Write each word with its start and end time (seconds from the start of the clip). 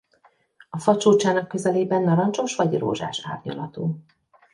A 0.69 0.79
fa 0.79 0.97
csúcsának 0.97 1.47
közelében 1.47 2.01
narancsos 2.01 2.55
vagy 2.55 2.77
rózsás 2.77 3.21
árnyalatú. 3.25 3.99